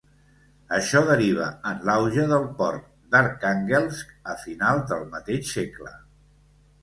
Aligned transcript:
Això 0.77 1.01
derivar 1.09 1.49
en 1.71 1.83
l'auge 1.89 2.23
del 2.31 2.47
port 2.61 2.87
d'Arkhànguelsk 3.15 4.15
a 4.33 4.37
finals 4.45 4.87
del 4.93 5.07
mateix 5.17 5.53
segle. 5.59 5.93